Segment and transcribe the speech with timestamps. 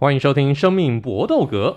[0.00, 1.76] 欢迎收听《生命搏斗格》。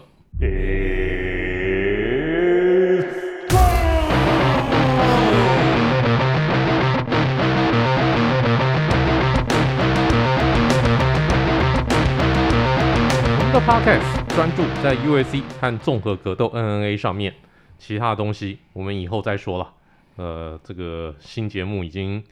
[13.24, 17.34] 我们的 Podcast 专注在 UFC 和综合格斗 MMA 上面，
[17.80, 19.74] 其他的东西我们以后再说了。
[20.18, 22.24] 呃，这个新节目已经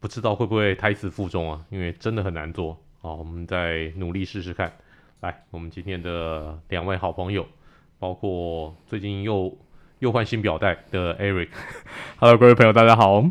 [0.00, 2.76] 不知道会不会胎死腹中啊，因为真的很难做。
[3.00, 4.70] 好，我们再努力试试看。
[5.20, 7.44] 来，我们今天的两位好朋友，
[7.98, 9.52] 包括最近又
[9.98, 11.48] 又换新表带的 Eric。
[12.18, 13.24] Hello，各位朋友，大家好。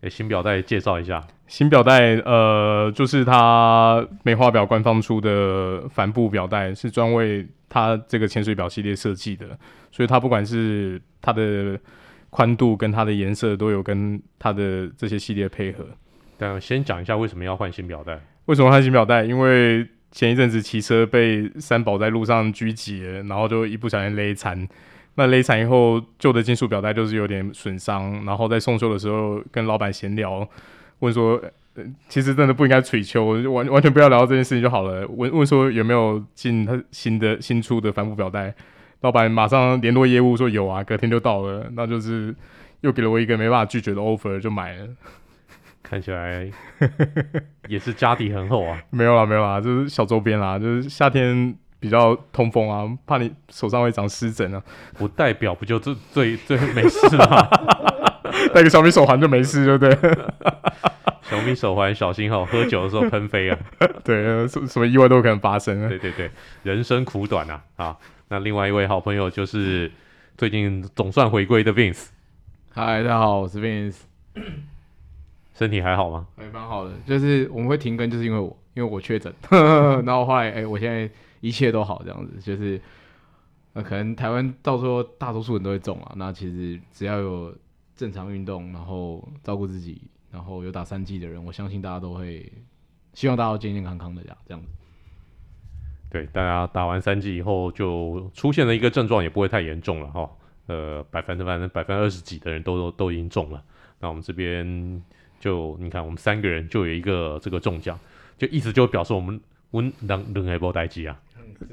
[0.00, 1.24] 诶，新表带介绍一下。
[1.46, 9.56] 新表带，呃，就是它梅花表官方出的帆布表带，是专为它这个潜水表系列设计的，
[9.92, 11.78] 所以它不管是它的
[12.30, 15.86] 宽度跟它的颜色，都有跟它的这些系列配合。
[16.36, 18.18] 但先讲一下为什么要换新表带？
[18.46, 19.22] 为什么换新表带？
[19.22, 24.68] 因为前一阵子骑车被三宝在路上狙击，然后就一不小心勒残。
[25.16, 28.24] 那勒残以后，旧的金属表带就是有点损伤。
[28.24, 30.48] 然后在送修的时候，跟老板闲聊，
[31.00, 31.40] 问说、
[31.74, 35.06] 呃，其实真的不应该捶秋，完 完全不要聊到这件事情就好了。
[35.08, 38.54] 问问说有没有进他新的新出的帆布表带？
[39.02, 41.70] 老板马上联络业务说有啊，隔天就到了。
[41.74, 42.34] 那就是
[42.80, 44.88] 又给了我一个没办法拒绝的 offer，就买了。
[45.82, 46.50] 看起来
[47.68, 48.80] 也是家底很厚啊。
[48.90, 54.62] 没有啦，没有啦，就是小周边啦，就是夏天比较通风啊，怕你手上会长湿疹啊。
[54.98, 57.48] 不代表不就最最最没事吗？
[58.54, 60.18] 戴个小米手环就没事，对不对？
[61.22, 63.58] 小米手环小心哈，喝酒的时候喷飞啊。
[64.02, 65.88] 对，什什么意外都可能发生。
[65.88, 66.30] 对对对，
[66.62, 67.62] 人生苦短啊。
[67.76, 67.96] 啊，
[68.28, 69.90] 那另外一位好朋友就是
[70.36, 72.08] 最近总算回归的 Vince。
[72.72, 73.98] 嗨，大家好，我是 Vince。
[75.60, 76.26] 身体还好吗？
[76.38, 79.30] 还蛮好的，就是我们会停更，就是因为我因为我确诊，
[80.06, 81.06] 然后后来哎、欸，我现在
[81.42, 82.80] 一切都好，这样子，就是
[83.74, 86.14] 呃，可能台湾到时候大多数人都会中啊。
[86.16, 87.54] 那其实只要有
[87.94, 92.50] 正常运动，然后照顾自己，然后有打三剂的人，我相信大家都会
[93.12, 94.68] 希望大家都健健康康的这样这样子。
[96.08, 100.30] 对，大家打完三剂以后就出现了一个症状，也不会太严重了哈。
[100.68, 103.62] 呃，百分之反正百分之二十几的人都都都已经中了。
[103.98, 105.02] 那我们这边。
[105.40, 107.98] 就你看，我们三个人就有一个这个中奖，
[108.38, 109.40] 就意思就表示我们
[109.70, 111.18] 温能能还不待机啊，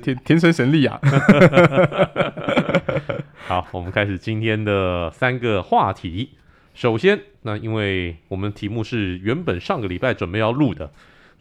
[0.02, 1.00] 天天生神力啊！
[3.46, 6.30] 好，我们开始今天的三个话题。
[6.74, 10.92] 首先，那因为我们题目是原本上个礼拜准备要录的，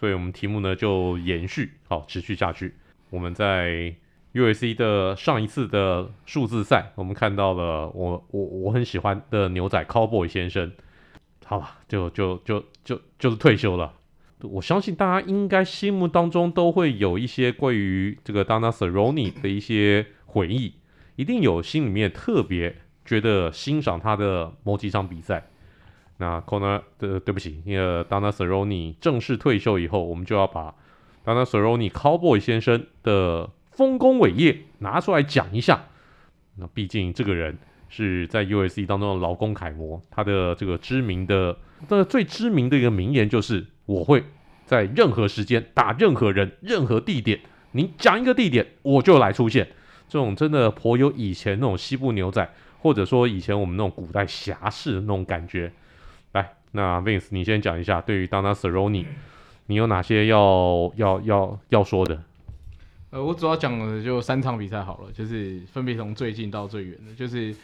[0.00, 2.74] 所以我们题目呢就延续，好，持续下去。
[3.10, 3.94] 我们在
[4.34, 10.72] UAC 的上一次的数字赛，我们看到了我我我很喜欢的牛仔 Cowboy 先生。
[11.48, 13.94] 好了，就就就就就是退休了。
[14.42, 20.74] 我相信大家应该心目当中都会有一些关于这个 Donna Cerrone 的一些回忆，
[21.14, 25.48] 一定有心里面特别觉得欣赏他的某几场比赛。
[26.18, 30.74] 那 Conor 的对不起，因为 Donna Cerrone 正式退休以后，我们就要把
[31.24, 35.84] Donna Cerrone Cowboy 先生的丰功伟业拿出来讲一下。
[36.56, 37.56] 那毕竟这个人。
[37.88, 38.84] 是在 U.S.C.
[38.84, 41.56] 当中的劳工楷模，他的这个知名的、
[41.88, 44.24] 这个最知名的一个名言就是：“我会
[44.64, 47.40] 在任何时间打任何人、任何地点，
[47.72, 49.68] 你讲一个地点，我就来出现。”
[50.08, 52.48] 这种真的颇有以前那种西部牛仔，
[52.80, 55.72] 或者说以前我们那种古代侠士的那种感觉。
[56.32, 59.06] 来，那 Vince，你先讲一下，对于 Donald Cerrone，
[59.66, 62.22] 你有哪些要要要要说的？
[63.10, 67.54] 呃，我主要讲的就三场比赛好了，就是分别从最近到最远的，就是。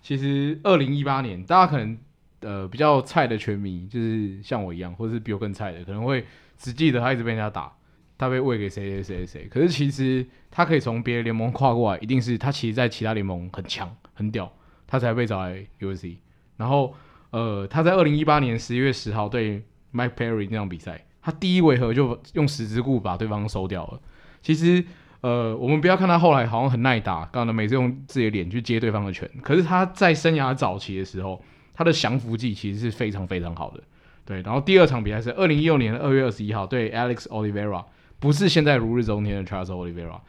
[0.00, 1.98] 其实二零一八年，大家可能
[2.40, 6.24] 呃比较菜的拳迷，就是像我一样，或者是比我更菜的，可能会
[6.56, 7.72] 只记得他一直被人家打，
[8.16, 9.48] 他被喂给谁谁谁谁。
[9.48, 14.50] 可是其实他可以从别的联盟跨过来，一定是他其实在其他联盟很强很屌，
[14.86, 16.16] 他才被找来 UFC。
[16.56, 16.94] 然后
[17.30, 24.00] 呃他在二零一八年十一月十号对 Mike Perry 那场比赛，他第一回合就用十字固把对方收掉了。
[24.40, 24.84] 其实。
[25.20, 29.28] 呃，我们不要看他后来好像很耐打，刚刚每次用自己的脸去接对方的拳。
[29.42, 31.42] 可是他在生涯早期的时候，
[31.74, 33.82] 他的降服技其实是非常非常好的。
[34.24, 37.84] 对，然后第二场比赛是二零一六年的二月二十一号对 Alex Oliveira，
[38.20, 40.20] 不是现在如日中天的 Charles Oliveira，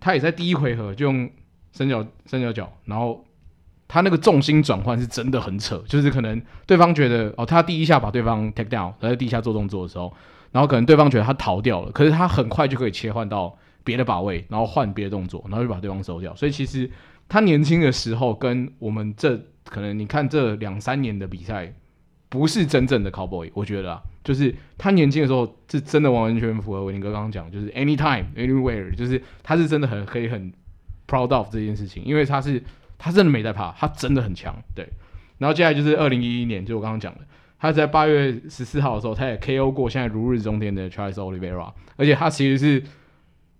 [0.00, 1.30] 他也在第一回合就用
[1.70, 3.24] 三角三角脚，然后
[3.86, 10.12] 他那个重心转换是真的很扯，就是可能对方觉得哦，他第一下把对方 take down，他在地下做动作的时候，
[10.50, 13.56] 然后可能对方觉得他逃掉了，可是他很快就可以切换到。
[13.86, 16.34] 别的把位，然后换别的动作，然后就把对方收掉。
[16.34, 16.90] 所以其实
[17.28, 21.72] 他年轻的时候，跟我们这可能你看这两三年的比赛，
[22.28, 23.48] 不是真正的 Cowboy。
[23.54, 30.52] 我觉得啊，就是他年轻的时候是真的完完全全符合伟霆哥刚刚讲，就是 anytime anywhere，就是他是真的很可以很
[31.06, 32.60] proud of 这件事情，因为他是
[32.98, 34.84] 他真的没在怕，他真的很强，对。
[35.38, 37.20] 然后接下来就是二零一一年，就我刚刚讲的，
[37.60, 42.82] 他在八月十四号的时候，他也 KO 过现在如日中天的 Charles Oliveira，而且他其实是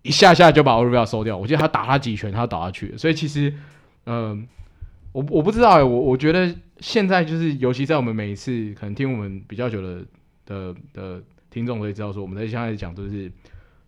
[0.07, 3.53] 一下下就把 Oliveira 收掉，我记得他打他几拳，他倒下去，所以其实，
[4.07, 4.47] 嗯、
[5.13, 10.05] 我我不知道，我我觉得现在就是，尤其在我们每一次可能听我们比较久的。
[10.49, 11.21] 的的
[11.51, 13.29] 听众可以知道说，我们在现在讲都是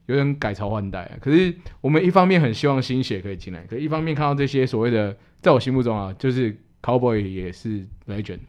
[0.06, 1.12] 有点改朝换代啊。
[1.20, 8.40] 可是我们一方面很希望新血可以进来，可一方面看到这些所谓的，在我心目中啊，就是 Cowboy 也是 Legend。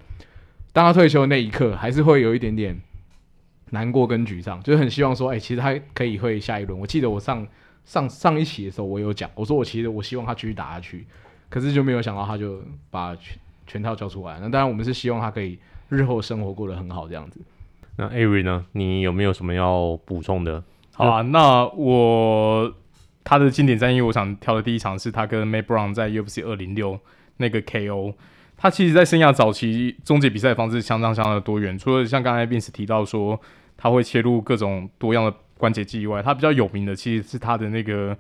[0.73, 2.81] 当他退休的那一刻，还是会有一点点
[3.71, 6.79] 难过跟沮丧，就是很希望说，哎、欸，其实他可以会下一轮。
[6.79, 7.47] 我记得我上
[7.85, 11.05] 上上一期的时候，我有讲，我说我其实我希望他继续打下去，
[11.49, 13.37] 可是就没有想到他就把全
[13.67, 14.39] 全套交出来。
[14.41, 17.39] 那当然，我们是希望他可以日后生活过得很好这样子。
[17.97, 18.65] 那 Ari 呢？
[18.71, 20.63] 你有没有什么要补充的？
[20.93, 22.73] 好啊，那我
[23.23, 26.99] 他的经典战役，我想挑的第一场是他跟 Matt Brown 在 UFC 二零六
[27.37, 28.13] 那个 KO。
[28.61, 33.39] 他其实，在生涯早期终结比赛的方式相当相当的多元，除了像刚才 Vince 提到说
[33.81, 38.13] 他会切入各种多样的关节技以外，他比较有名的其实是他的那个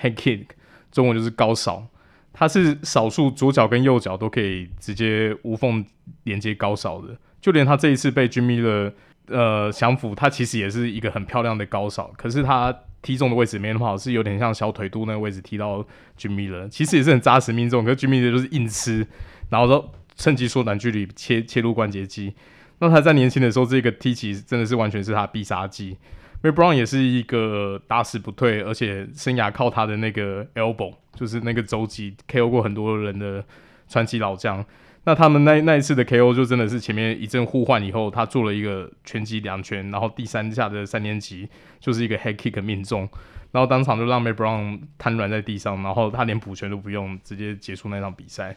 [0.00, 0.46] Head Kick，
[0.90, 1.86] 中文就是高扫。
[2.32, 5.84] 他是少数左脚跟右脚都可以直接无缝
[6.24, 7.16] 连接高扫的。
[7.40, 8.92] 就连他这一次被 Jim Miller
[9.28, 15.82] 呃降服，他其实也是一个很漂亮的高扫，可是他踢中的位置没那么好，是有点像小腿肚那个位置踢到
[16.18, 19.06] Jim Miller，其实也是很扎实命中，可是 Jim Miller 就是硬吃，
[19.50, 22.34] 然后都趁机缩短距离切切入关节肌。
[22.78, 25.96] 那他在年轻的时候，这个踢起真的是完全是他必杀技。
[26.42, 33.44] May Brown 也是一个打死不退，而且生涯靠他的那个 elbow，就是那个肘击 KO 过很多人的
[33.88, 34.64] 传奇老将。
[35.04, 41.48] 那他们那那一次的 KO 就真的是前面一阵互换以后，他做了一个拳击两拳，然后第三下的三连击
[41.80, 43.08] 就是一个 head kick 命中，
[43.52, 48.56] 然后当场就让 May Brown 瘫软在地上，然后他连补拳都不用，直接结束那场比赛，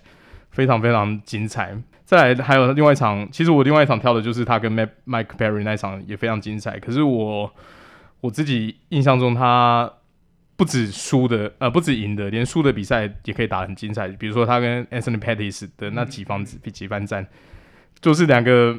[0.51, 1.75] 非常非常精彩。
[2.06, 7.54] 再来还有另外一场，其实我另外一场跳的就是他跟 Mike Perry 那一场也非常精彩，可是我
[8.22, 9.92] 我自己印象中他。
[10.60, 14.10] 不止输的，呃，不止赢的，连输的比赛也可以打得很精彩。
[14.10, 17.25] 比如说他跟 Anthony Pettis 的那几番子几番战，
[18.02, 18.78] 就是两个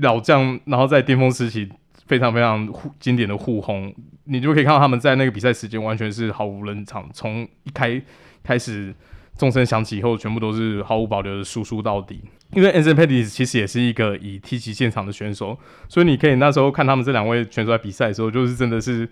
[0.00, 1.68] 老将，然后在巅峰时期
[2.06, 3.94] 非常非常互经典的互轰，
[4.24, 8.00] 你就可以看到他们在那个比赛时间完全是毫无冷场，从一开
[8.42, 8.94] 开始
[9.36, 12.22] 钟声响起以后，全部都是毫无保留的输出到底。
[12.52, 15.58] 因为 Anthony Pettis 其实也是一个以踢击现场的选手，
[15.88, 19.08] 所以你可以那时候看他们这两位选手在比赛的时候，就是真的是。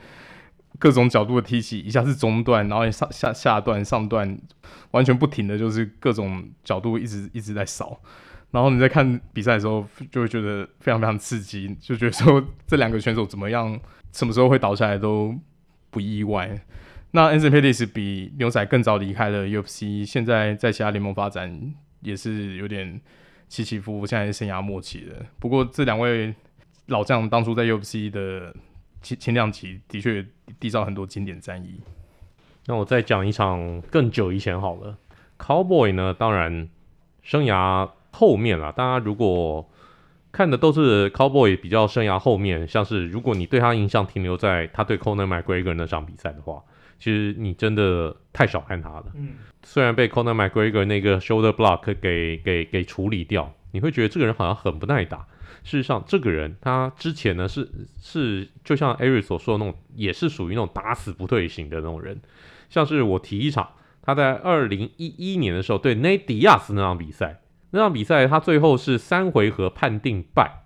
[0.78, 4.36] 各种角度的踢起，一下是中段，然后上下下段、上段，
[4.92, 8.00] 完全不停的就是各种角度一直一直在扫。
[8.50, 13.78] 然后你在看比赛的时候，就会觉得非常非常刺激，就觉得说这两个选手怎么样，
[14.12, 15.38] 什么时候会倒下来都
[15.90, 16.58] 不意外。
[17.12, 23.00] 那 Anthony Pettis 比牛仔更早离开了 UFC，现在在其他联盟发展也是有点
[23.48, 25.24] 起起伏伏，现在生涯末期了。
[25.38, 26.34] 不过这两位
[26.86, 28.54] 老将当初在 UFC 的。
[29.04, 30.24] 前前两期的确
[30.60, 31.80] 缔造很多经典战役。
[32.66, 34.96] 那我再讲一场更久以前好了。
[35.40, 36.68] Cowboy 呢，当然
[37.20, 38.70] 生涯后面啦。
[38.70, 39.68] 大家如果
[40.30, 46.62] 看的都是 Cowboy 比较生涯后面，像是如果你对他印象停留在他对 Conor McGregor 那场比赛的话，
[47.02, 49.06] 其实你真的太小看他了。
[49.16, 49.30] 嗯。
[49.64, 55.26] 虽然被 Conor McGregor 那个 shoulder block 给给给处理掉，你会觉得这个人好像很不耐打。
[55.64, 57.68] 事实上，这个人他之前呢是
[58.00, 62.20] 是就像 Eric 所说的那种，也是属于那种打死不退型的那种人。
[62.70, 63.70] 像是我提一场，
[64.02, 67.40] 他在二零一一年的时候对内迪亚斯那场比赛，
[67.70, 70.64] 那场比赛他最后是三回合判定败，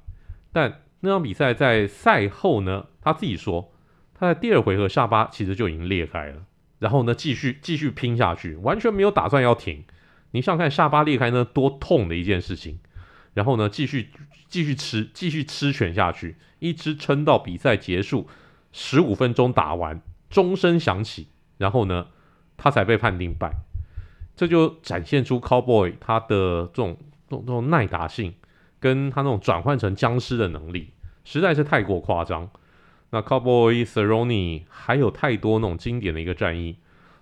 [0.52, 3.72] 但那场比赛在赛后呢，他自己说
[4.18, 6.42] 他在第二回合下巴其实就已经裂开了，
[6.78, 9.84] 然后呢继续继续拼下去，完全没有打算要停。
[10.30, 12.78] 你想想看下巴裂开那多痛的一件事情，
[13.34, 14.10] 然后呢继续。
[14.48, 18.28] 继续吃，继续吃拳下去，一直撑到比赛结束，
[18.70, 21.26] 十五分钟打完，钟声响起，
[21.58, 22.06] 然后呢，
[22.56, 23.52] 他才被判定败。
[24.36, 26.96] 这就展现出 Cowboy 他的这种
[27.28, 28.34] 这种这种耐打性，
[28.78, 30.92] 跟他那种转换成僵尸的能力，
[31.24, 32.48] 实在是太过夸张。
[33.10, 36.76] 那 Cowboy Cerrone 还有太多那种经典的一个战役，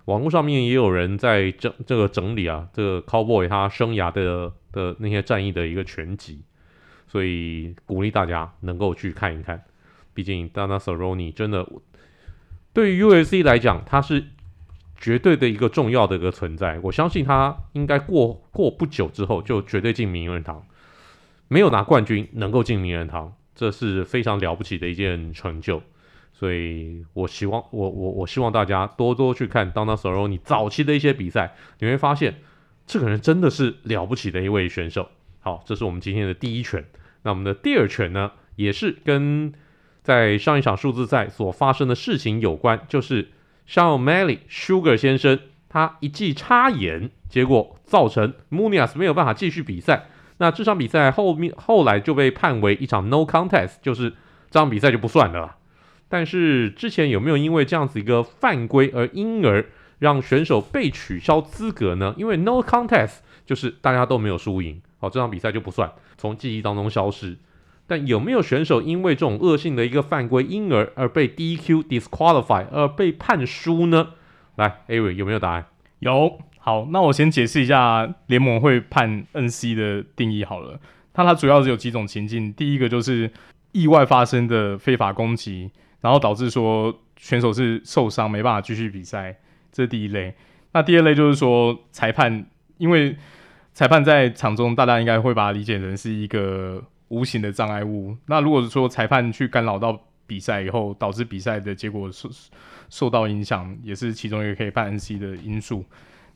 [0.05, 6.41] 网络上面也有人在整这个整理啊，这个 Cowboy 他生涯的的那些战役的一个全集。
[7.07, 9.63] 所以鼓励大家能够去看一看，
[10.13, 11.65] 毕竟 Donald Cerrone 真的
[12.73, 14.25] 对于 UFC 来讲，他是
[14.97, 16.79] 绝对的一个重要的一个存在。
[16.81, 20.65] 我相信他应该过过不久之后就绝对进名人堂。
[21.47, 25.81] 没有拿冠军能够进名人堂，这是非常了不起的一件成就。
[26.33, 32.41] 所以我希望我我我希望大家多多去看 Donald Cerrone 早期的一些比赛，你会发现
[32.85, 35.09] 这个人真的是了不起的一位选手。
[35.39, 36.83] 好，这是我们今天的第一拳。
[37.23, 39.53] 那我们的第二拳呢，也是跟
[40.03, 43.29] 在上一场数字赛所发生的事情有关，就是
[43.67, 50.09] Sean O'Malley Sugar 先生他一记插眼，结果造成 Munias 没有办法继续比赛。
[50.37, 54.09] 那这场比赛后面后来就被判为一场 No Contest，就是
[54.49, 55.55] 这场比赛就不算了。
[56.07, 59.65] 但是之前有没有因为这样子一个犯规而因而
[59.99, 62.13] 让选手被取消资格呢？
[62.17, 67.37] 因为 no contest 就是大家都没有输赢，好，这场比赛就不算，从记忆当中消失。
[67.87, 74.09] 但有没有选手因为这种恶性的一个犯规，因而而被 DQ disqualify 而被判输呢？
[74.55, 75.67] 来，Avery 有没有答案？
[75.99, 76.39] 有。
[76.65, 80.79] 好，那我先解释一下联盟会判 NC 的定义好了。
[81.13, 83.29] 它它主要是有几种情境，第一个就是
[83.71, 85.69] 意外发生的非法攻击。
[86.01, 89.37] 然后导致说选手是受伤没办法继续比赛，
[89.71, 90.33] 这是第一类。
[90.71, 92.43] 那第二类就是说裁判，
[92.79, 93.15] 因为
[93.71, 98.17] 裁判在场中，大家应该会把它理解成是一个无形的障碍物。
[98.25, 102.27] 那如果说裁判去干扰到比赛以后，导致比赛的结果受
[102.89, 105.85] 受到影响，也是其中一个可以判 NC 的因素。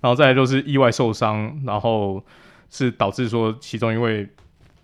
[0.02, 2.24] 然后再就是意外受伤，然后
[2.70, 4.28] 是导致说其中一位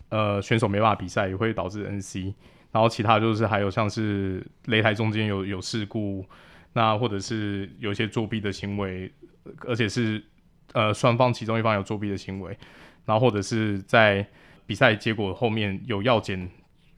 [0.09, 2.33] 呃选手没办法比赛，也会导致 NC。
[2.71, 6.25] 然后其他就是还有像是擂台中间有有事故，
[6.73, 9.09] 那或者是有一些作弊的行为，
[9.65, 10.21] 而且是
[10.73, 12.57] 呃双方其中一方有作弊的行为，
[13.05, 14.27] 然后或者是在
[14.65, 16.49] 比赛结果后面有药检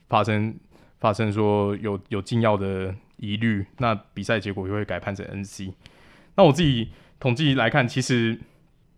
[0.09, 0.57] 发生
[0.99, 5.71] 发生说有有禁药的疑虑，那比赛结果就会改判成 NC。
[6.35, 8.39] 那我自己统计来看，其实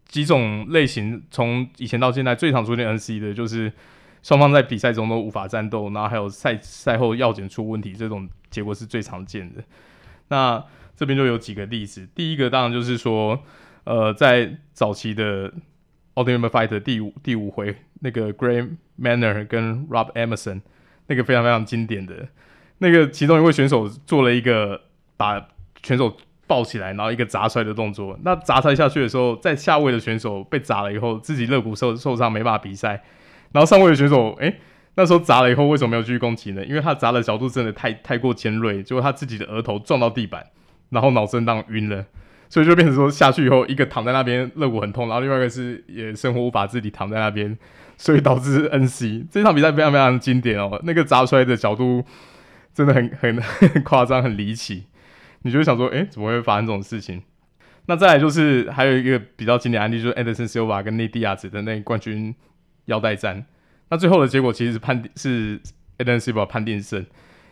[0.06, 3.72] 几种类型从以前到现在最常出现 NC 的就是。
[4.22, 9.64] 双方在比赛中都无法战斗，然后还有赛赛后药检出问题，这种结果是最常见的。
[10.28, 10.62] 那
[10.94, 13.42] 这边就有几个例子，第一个当然就是说，
[13.86, 15.50] 呃，在早期的
[16.16, 20.64] Ultimate Fight 第五第五回，那个 Gray Manor 跟 Rob Emerson
[21.08, 22.28] 那个非常非常经典的，
[22.80, 24.82] 那个其中一位选手做了一个
[25.16, 25.48] 把
[25.82, 26.18] 选手
[26.50, 28.18] 抱起来，然后一个砸摔的动作。
[28.24, 33.04] 那砸摔下去的时候，在下位的选手被砸了以后，自己肋骨受受伤，没办法比赛。
[33.52, 34.56] 然后上位的选手，哎，
[34.96, 36.66] 那时候砸了以后，为什么没有继续攻击呢？
[36.66, 40.44] 因为他砸的角度真的太太过尖锐，结果他自己的额头撞到地板，
[40.90, 42.04] 然后脑震荡晕了，
[42.50, 47.58] 所以就变成说下去以后，一个躺在那边肋骨很痛，然后另外一个是也生活无法自理躺在那边，
[47.98, 49.28] 所以导致 NC。
[49.32, 52.04] 这场比赛非常非常经典哦，那个砸出来的角度
[52.74, 53.44] 真的很很
[53.84, 54.86] 夸张，很离奇，
[55.42, 57.22] 你就会想说，哎，怎么会发生这种事情？
[57.86, 62.36] 那再来就是还有一个比较经典案例，就是 Anderson Silva 跟内蒂亚子的那冠军。
[62.86, 63.46] 腰带战，
[63.92, 65.62] 那最后的结果其实是判定是
[66.00, 67.06] Anderson Silva 判定胜，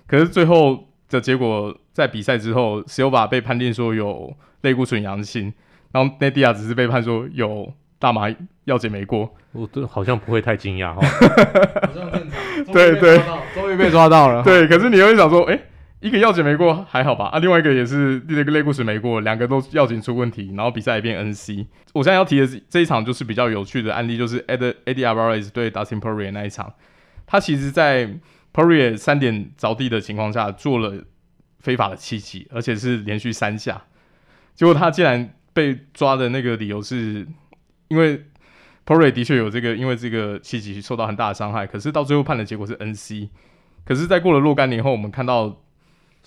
[0.08, 5.53] 可是最后的结果在比赛之后，Silva 被判定说有类固醇阳性，
[5.91, 11.01] 然后内蒂亚只是被判说有大麻药检没过，我这好像不会太惊讶哈，
[11.86, 12.29] 好像正
[12.65, 13.22] 常，对对，
[13.53, 15.62] 终于被抓到了，对，可是你会想说，哎、欸。
[16.00, 21.66] 一个药检没过还好吧，啊，另外一个也是那个类固醇没过，两个都药检出问题，然后比赛也变 NC。
[21.94, 26.72] 我现在要提的这一场就是比较有趣的案例，就是 Eddie Alvarez 对 Dustin Poirier 那一场，
[27.25, 28.08] 他其实在
[28.54, 31.04] Poirier 三点着地的情况下做了
[31.62, 33.82] 非法的七级，而且是连续三下，
[34.54, 37.27] 结果他竟然被抓的那个理由是
[37.88, 38.24] 因为
[38.86, 43.30] Poirier 的确有这个因为这个七击受到很大的伤害，可是到最后判的结果是 NC。
[43.84, 45.63] 可是，在过了若干年后，我们看到。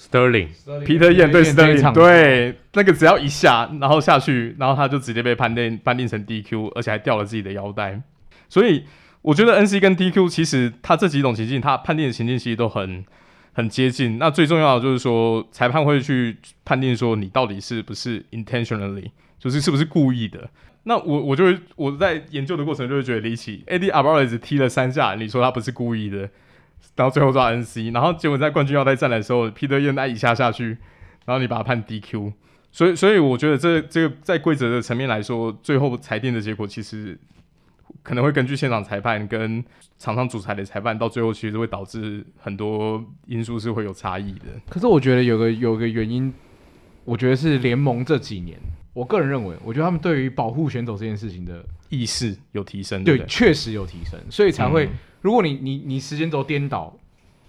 [0.00, 0.48] Sterling，
[0.86, 8.00] 皮特燕对 Sterling，对那个只要一下，然后下去，然后他就直接被判定判定成 DQ，而且还掉了自己的腰带。
[8.48, 8.84] 所以
[9.20, 13.04] 我觉得 NC 跟 DQ 其实他这几种情境，他判定的情境其实都很
[13.52, 14.16] 很接近。
[14.16, 20.48] 那最重要的就是说，裁判会去判定说你到底是不是 intentionally，就是是不是故意的。
[20.84, 26.30] 那我我就会我在研究的过程就会觉得离奇，Eddie Alvarez 踢了三下，你说他不是故意的？
[26.96, 30.76] 然后最后抓 NC，然后结果在冠军腰带战的时候，皮特燕那一下下去，
[31.24, 32.32] 然后你把他判 DQ，
[32.70, 37.18] 所以所以我觉得这这个在规则的层面来说，最后裁定的结果其实
[38.02, 39.64] 可能会根据现场裁判跟
[39.98, 44.46] 场上主裁的裁判，到最后其实会导致很多因素是会有差异的。
[44.68, 46.30] 可是我觉得有个有个原因，
[47.04, 48.58] 我觉得是联盟这几年，
[48.92, 54.84] 我个人认为，我觉得他们对于保护选手这件事情的意识有提升，对，对，确实有提升，所以才会。
[54.84, 56.96] 嗯如果你你你时间轴颠倒，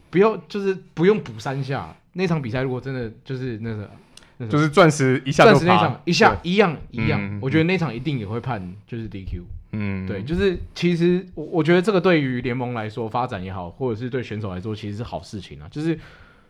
[0.09, 1.95] 不要就是不用补三下。
[2.13, 3.89] 那场比赛如果真的就是那个，
[4.37, 9.41] 那就是钻石一下，钻石那场一下一样一样，嗯、我觉得那场一定也会判就是 DQ。
[9.71, 15.69] 嗯，对，就是其实我我觉得这个对于联盟来说发展也好，或者是对选手来说，其实是好事情啊。
[15.71, 15.97] 就是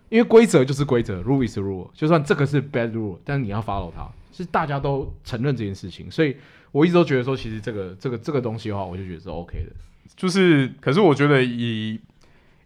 [0.09, 6.09] 因为规则就是规则，rule is rule，就算这个是 bad rule，但是你要 follow 它，是大家都承认这件事情。
[6.09, 6.35] 所以
[6.71, 9.71] 我一直都觉得说，其实这个这个这个东西的话，我就觉得是 OK 的。
[10.15, 11.99] 就是，可是我觉得以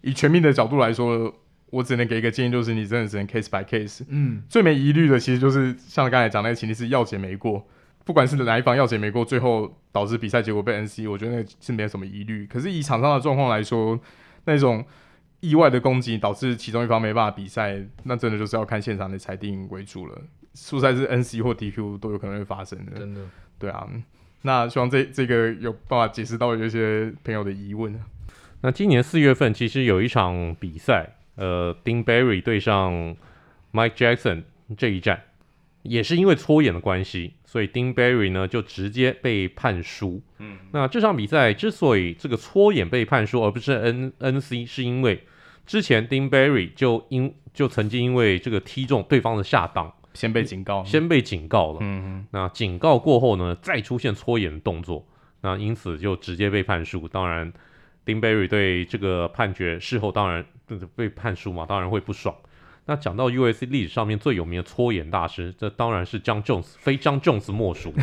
[0.01, 1.33] 以全民的角度来说，
[1.67, 4.03] 我只能给一个建议，就是你真的只能 case by case。
[4.09, 7.65] 嗯，最没疑虑的其实就是像刚才讲那个情况是药检没过。
[8.03, 12.45] 不管是哪一方药检没过，最后导致比赛结果被 NC，我觉得那是没有什么疑虑。
[12.45, 13.99] 可是以场上的状况来说，
[14.45, 14.85] 那种
[15.39, 20.21] 意外的攻击导致其中一方没办法比赛，那真的就是要看现场的裁定为主了。
[20.53, 22.91] 输赛是 NC 或 DQ 都有可能会发生的。
[22.99, 23.21] 真的，
[23.57, 23.89] 对啊。
[24.44, 28.00] 那希望这这个有办法解释到有些朋友的疑问。
[28.62, 33.15] 那今年四月份其实有一场比赛，呃，Dean Barry 对上
[33.72, 34.44] Mike Jackson
[34.77, 35.22] 这一战。
[35.88, 40.20] 也是因为搓眼的关系，所以 Dean Barry 呢就直接被判输。
[40.39, 45.24] 嗯，那这场比赛之所以这个搓眼被判输，而不是 N N C，是因为
[45.63, 51.79] 之前 Dean Barry 就因就曾经因为这个踢中对方的下档，先被警告，先被警告了。
[51.81, 55.05] 嗯哼，那警告过后呢，再出现搓眼的动作，
[55.41, 57.07] 那因此就直接被判输。
[57.07, 57.53] 当然
[58.05, 60.43] ，Dean Barry 对这个判决事后当然
[60.95, 62.36] 被判输嘛，当然会不爽。
[62.88, 67.91] 那讲到 USC 历史上面最有名的搓眼大师，这当然是 Jon Jones，非 Jon Jones 莫属。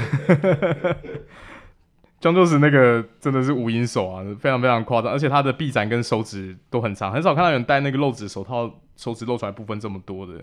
[2.21, 10.35] Jon Jones 那个真的是无影手啊，非常非常夸张，而且他的臂展跟手指都很长，很少看到有人戴那个露指手套，手指露出来部分这么多的。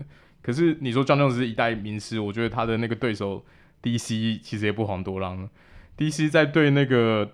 [0.42, 3.44] 可是你说 Jon Jones 是一代名师，我觉得他的那个对手
[3.84, 5.50] DC 其实也不遑多让。
[5.98, 7.30] DC 在对那个。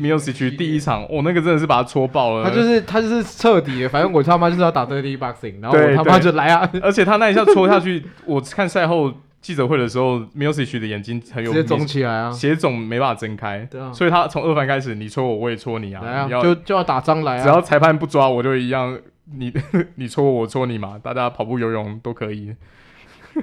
[0.00, 2.50] Miocic 第一场，我、哦、那个真的是把他戳爆了。
[2.50, 6.68] 他就是他就是彻底的，反正我他妈就是要打 dirty boxing，然后我他妈就来啊！
[6.82, 13.64] 而且他那一下戳下去， 我看赛后记者会的时候，Miocic 的眼睛很有直接肿起来啊，血肿没办法睁开。
[13.70, 17.42] 对啊，所以他从二番开始，你戳我，我也戳你啊，来啊，要就就要打张来啊！
[17.42, 18.98] 只要裁判不抓，我就一样，
[19.36, 19.52] 你
[19.96, 22.54] 你戳我，我戳你嘛，大家跑步、游泳都可以。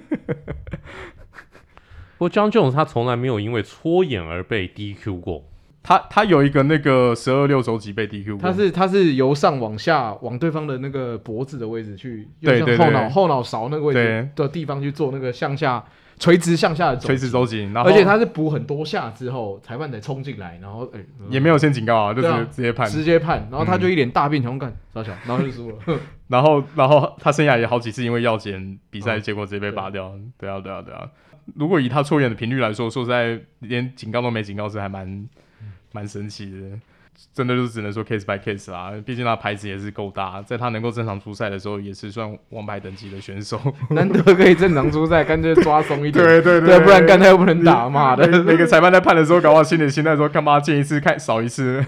[2.18, 5.46] 不过 John Jones 他从来没有因为搓眼而被 DQ 过。
[5.82, 15.84] 他他有一个那个十二六肘击被 DQ，他是他是由上往下往对方的那个脖子的位置去，对对对，后脑后脑勺那个位置的地方去做那个向下
[16.20, 22.88] 垂直向下的垂直肘击，而且他是补很多下之后，裁判才冲进来，然后哎、欸、也没有先警告啊，就直接直接判。
[22.88, 25.78] 直接判，然后他就一脸大病，想干小小， 然后就输了，
[26.28, 31.10] 然后然后他生涯也好几次因为药检比赛结果直接被拔掉，对啊对啊对啊，
[31.56, 35.28] 如果以他错眼的频率来说，说实在连警告都没警告是还蛮。
[35.92, 36.80] 蛮神奇的，
[37.34, 38.94] 真的就只能说 case by case 啦。
[39.06, 43.60] 毕竟他牌子也是够大，在他能够正常出赛的时候，也是算王牌等级的选手。
[43.92, 46.24] 难得可以正常出赛，干脆抓松一点。
[46.26, 48.28] 对对对，对，不然干他又不能打嘛的。
[48.44, 51.86] 每个裁判在判的时候，搞不好心里心态说，干嘛见一次看少一次。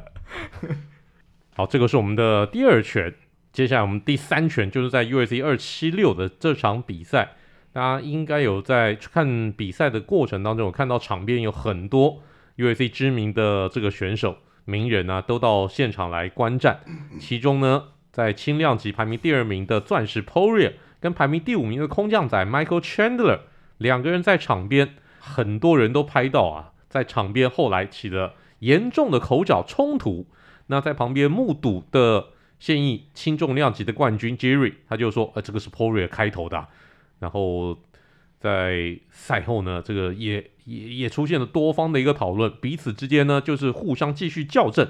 [1.54, 3.14] 好，这个是我们的第二拳。
[3.52, 7.32] 接下来我们第三拳就是在 UFC 二七六的这场比赛。
[7.74, 12.22] 大家应该有在看比赛的过程当中，有看到场边有很多
[12.56, 16.80] UFC 知名的这个选手、名人啊，都到现场来观战。
[17.18, 23.40] 其中呢，在轻量级排名第二名的钻石 Poria 跟排名第五名的空降仔 Michael Chandler
[23.78, 30.26] 两个人在场边，很多人都拍到啊，在场边后来起了严重的口角冲突。
[30.68, 36.68] 那在旁边目睹的现役轻重量级的冠军 Jerry，他就说：“呃，这个是 Poria 开头的。”
[37.18, 37.76] 然后
[38.42, 44.88] 在赛后呢，这个也也也出现了多方的一个讨论，彼此之间呢就是互相继续校正，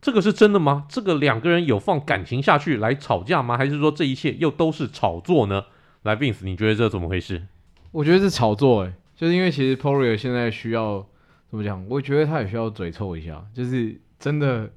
[0.00, 0.86] 这个是真的吗？
[0.88, 3.58] 这个两个人有放感情下去来吵架吗？
[3.58, 5.66] 还是说这一切又都是炒作呢？
[6.04, 7.42] 来，Vince，你觉得这怎么回事？
[7.90, 11.06] 我觉得是炒作，诶，就是因为其实 Poria 现在需要
[11.50, 11.86] 怎么讲？
[11.90, 14.72] 我觉得他也需要嘴臭一下，就是真的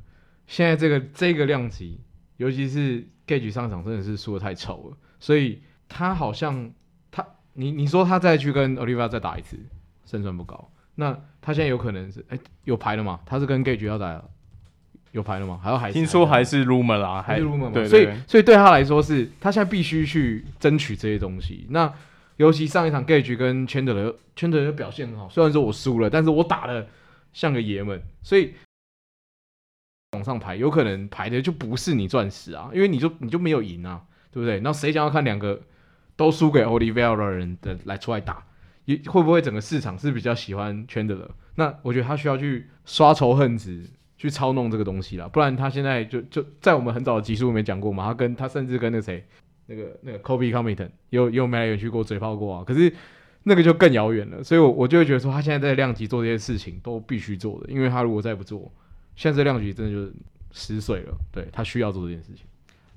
[0.48, 2.02] 现在这个这个量级，
[2.36, 6.74] 尤其是 Gage 上场真的是输的太丑了，所以他好像。
[7.54, 9.58] 你你说他再去跟 Oliveira 再打一次，
[10.06, 10.72] 胜算不高。
[10.96, 13.20] 那他现在有可能是哎、欸、有牌了吗？
[13.26, 14.22] 他是跟 Gaethje 要打，
[15.12, 15.60] 有牌了吗？
[15.64, 21.66] 还要还听说还是 rumor 啦，还是 rumor 所以所以对他来说是，他现在必须去争取这些东西。
[21.70, 21.92] 那
[22.38, 25.30] 尤其上一场 Gaethje 跟 Chandler，Chandler 的表现很好。
[25.30, 26.88] 虽然说我输了，但是我打的
[27.34, 28.02] 像个爷们。
[28.22, 28.54] 所以
[30.12, 34.60] 往上排，有可能排的就不是你钻石啊，因为你就你就没有赢啊，对不对？
[34.60, 35.62] 那谁想要看两个？
[36.22, 38.44] 都输给 Oliver 的人的来出来打，
[38.86, 43.86] 也会不会整个市场是比较喜欢圈的了那我觉得他需要去刷仇恨值，
[44.18, 49.26] 去操弄这个东西了，不然他现在就就在我们很早的集数里面讲过嘛，他跟他甚至跟那个谁，
[49.66, 52.64] 那个那个 Colby Covington 有有没来眼去过嘴炮过啊。
[52.64, 52.94] 可是
[53.44, 54.44] 那个就更遥远了。
[54.44, 58.72] 所以我，我就会觉得说，他现在在量级做这些事情都必须做的，因为他如果再不做，
[59.16, 60.14] 现在量级真的就是
[60.52, 61.18] 十岁了。
[61.32, 62.46] 对，他需要做这件事情。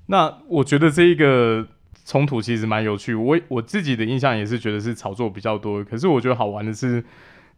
[0.05, 1.67] 那我觉得这一个
[2.05, 5.83] 冲突其实蛮有趣，我我自己的印象也是觉得是炒作比较多。
[5.83, 7.03] 可是我觉得好玩的是，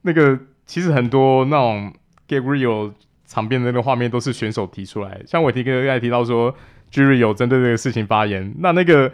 [0.01, 1.93] 那个其实很多那种
[2.27, 2.91] get real
[3.25, 6.55] 场边的那个画面都是选手提出来，像我提哥刚才提到说
[6.89, 9.11] ，G 有针对这个事情发言，那那个。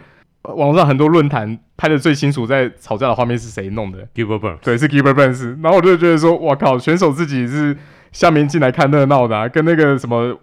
[0.54, 5.62] 网上很多论坛拍的最清楚，在吵架的画面是谁弄的？Gilbert Burns，对，是 Gilbert Burns。
[5.62, 7.74] 然后我就觉得说，哇靠，选手自己是
[8.12, 10.38] 下面进来看热闹的，啊，跟那个什么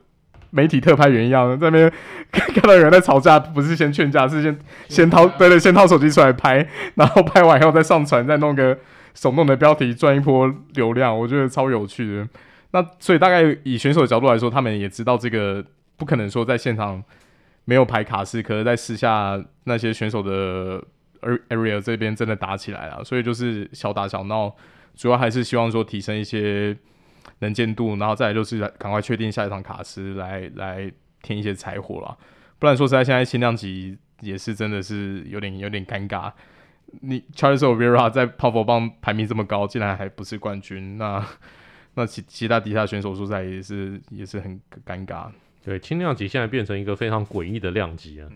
[0.52, 1.92] 媒体特派员一样，在那边
[2.32, 8.78] 看到有人在吵架，不是先劝架，是先先掏，对对，先掏手机出来拍，然后拍完以后再上传，再弄个
[9.16, 12.30] 手动的标题赚一波流量，我觉得超有趣的。
[12.72, 15.66] 那所以大概以选手的角度来说，他们也知道这个
[15.98, 17.04] 不可能说在现场。
[17.64, 20.84] 没有排卡式，可是在私下那些选手的
[21.48, 24.52] area 这边真的打起来了，所以就是小打小闹，
[24.96, 26.76] 主要还是希望说提升一些
[27.42, 32.18] 能见度，然后再来就是赶快确定下一场卡斯来来添一些柴火了，
[32.58, 36.32] 不然说实在，现在轻量级也是真的是有点有点尴尬。
[37.02, 41.26] 你 Charles Oliveira 在泡泡棒排名这么高，竟然还不是冠军，那
[41.96, 45.28] 那其其他底下选手说实在也是也是很尴尬。
[45.64, 48.28] 对，轻量级现在变成一个非常诡异的量级啊，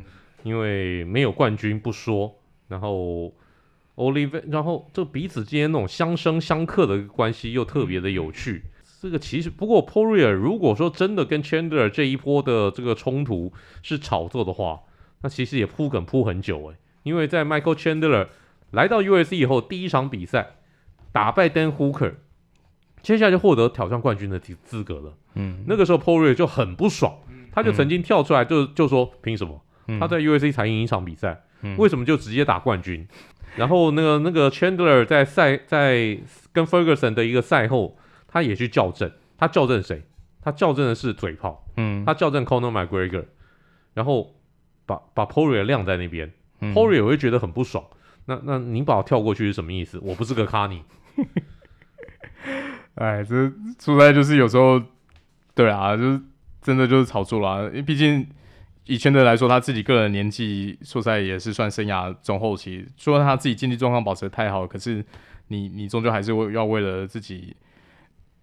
[0.43, 2.33] 因为没有冠军不说，
[2.67, 3.33] 然后
[3.95, 8.63] Olive，然后这彼此之间那种相生相克的关系又特别的有趣。
[9.05, 14.79] 这个其实不过 Poirier 如果说真的跟 Chandler 这一波的这个冲突是炒作的话，
[15.21, 18.29] 那其实也铺梗铺很久诶，因为在 Michael Chandler
[18.71, 20.55] 来到 UFC 以后，第一场比赛
[21.11, 22.15] 打败 Dan Hooker。
[23.03, 25.13] 接下来就获得挑战冠军的资资格了。
[25.35, 27.15] 嗯，那个时候 Poirier 就很不爽，
[27.51, 29.61] 他就曾经跳出来就就说：“凭什么？
[29.99, 31.43] 他在 UFC 才赢一场比赛，
[31.77, 33.07] 为什么就直接打冠军？”
[33.55, 36.17] 然后那个那个 Chandler 在赛在
[36.51, 37.95] 跟 Ferguson 的一个赛后，
[38.35, 40.03] 他也去校正，他校正谁？
[40.41, 41.65] 他校正的是嘴炮。
[41.77, 43.23] 嗯，他校正 Conor McGregor，
[43.93, 44.35] 然后
[44.85, 46.29] 把把 Poirier 晾在那边。
[46.59, 47.85] Poirier 会觉得很不爽。
[48.25, 49.97] 那那你把我跳过去是什么意思？
[50.03, 50.81] 我不是个 Carney。
[52.95, 54.83] 哎，这出来就是有时候，
[55.53, 56.21] 对啊，就是
[56.61, 57.61] 真的就是炒作啦。
[57.67, 58.27] 因为毕竟
[58.83, 62.85] 以圈的来说，他自己个人年纪，说实在也是算生涯中后期。
[62.97, 65.05] 说他自己经济状况保持的太好，可是
[65.47, 67.55] 你你终究还是为要为了自己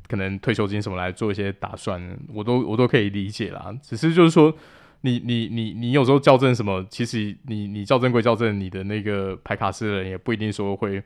[0.08, 2.00] 可能退休金什么来做一些打算，
[2.32, 3.72] 我都我都可以理解啦。
[3.82, 4.54] 只是就是说，
[5.02, 11.02] 你你你你有时候校正什么，其实你你校正归校正，你的那个排卡斯的人也不一定说会。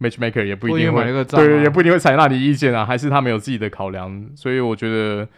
[0.00, 4.28] Matchmaker 也不一定会，啊、对，也不一定会采纳你意见啊，还是他们有自己的考量。
[4.34, 5.28] 所以我觉得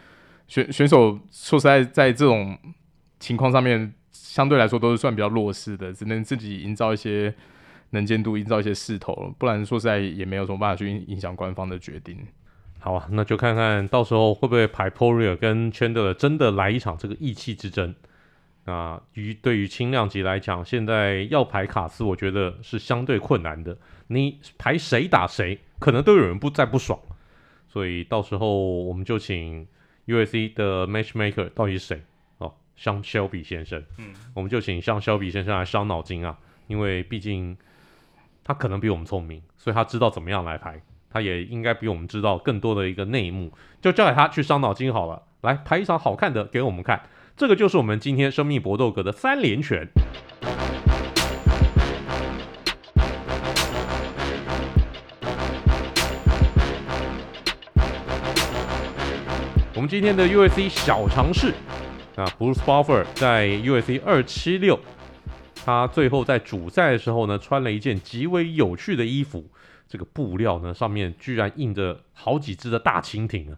[0.47, 2.57] 选选手说实在，在这种
[3.19, 7.31] 情况上面，相对来说都是算比较弱势的，只能自己营造一些
[7.91, 12.17] 能见度，营造一些势头，不然说实在也没有什么办法去影响官方的决定。
[12.85, 17.95] 好啊，那就看看到时候会不会排 Poirier 跟 Chandler 真的来一场这个意气之争。
[18.65, 23.75] 啊，于对于轻量级来讲，现在要排卡斯，我觉得是相对困难的。
[24.05, 26.99] 你排谁打谁，可能都有人不再不爽。
[27.67, 29.65] 所以到时候我们就请
[30.05, 32.03] U.S.C 的 Matchmaker 到底是谁？
[32.37, 37.57] 哦，像 Shelby 先生，嗯，我们就请像 Shelby 先生来伤脑筋啊，因为毕竟
[38.43, 40.79] 他可能比我们聪明，所以他知道怎么样来排，
[41.15, 43.49] 他也应该比我们知道更多的一个内幕，
[43.81, 45.21] 就交给他去伤脑筋好了。
[45.43, 47.03] 来排一场好看的给我们看。
[47.37, 49.87] 这个就是我们今天生命搏斗格的三连拳。
[59.73, 61.53] 我们今天的 UFC 小尝试
[62.17, 64.77] 啊，Bruce Buffer 在 UFC 二七六，
[65.63, 69.45] 他最后在主赛的时候呢，穿了一件极为有趣的衣服，
[69.87, 73.57] 这个布料呢上面居然印着好几只的大蜻蜓啊，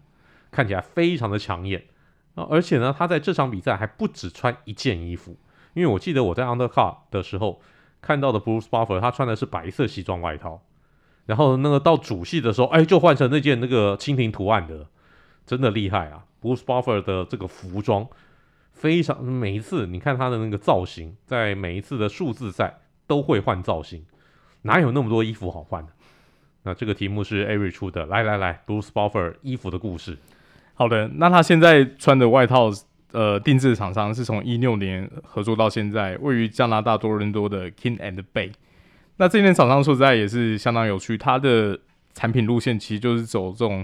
[0.50, 1.84] 看起来非常的抢眼
[2.34, 2.46] 啊。
[2.50, 5.36] 而且呢，他在这场比赛还不止穿一件衣服，
[5.74, 7.60] 因为我记得我在 Undercar 的时候
[8.00, 10.62] 看到的 Bruce Buffer，他穿的是白色西装外套，
[11.26, 14.86] 然后那个到主戏的时候，哎，就换成那件那个蜻蜓图案的，
[15.46, 18.06] 真的厉害啊！Bruce Buffer 的这个服装
[18.72, 24.04] 非常，每一次你看他的那个造型，在每一次的数字赛都会换造型，
[24.62, 25.92] 哪有那么多衣服好换的？
[26.68, 30.18] 那这个题目是 Ari 出的，来来来，Bruce Buffer 衣服的故事。
[30.74, 32.70] 好的，那他现在穿的外套，
[33.12, 38.52] 呃，定制厂商是从一六年合作到现在，位于加拿大多伦多的 King and Bay。
[39.16, 41.78] 那这间厂商说实在也是相当有趣，它的
[42.12, 43.82] 产品路线其实就是走这种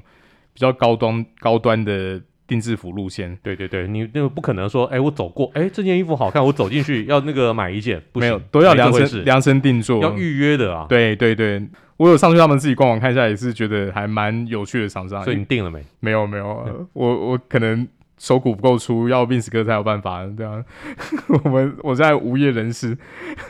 [0.52, 3.34] 比较高端、高端的定制服路线。
[3.42, 10.86] 对对对，你那个不可能说，哎，我走过，哎，这件衣服好看，我走进去要那个买一件，不没有，都要量身量身定做，要预约的啊。
[10.88, 11.66] 对对对，
[11.96, 15.22] 我有上去他们自己官网看一下，也是觉得还蛮有趣的厂商。
[15.22, 15.84] 所以你定了没？
[16.00, 17.86] 没有没有，嗯、我我可能
[18.18, 20.64] 手骨不够粗，要 Vince 哥才有办法这样。
[21.44, 22.98] 我们我现在无业人士，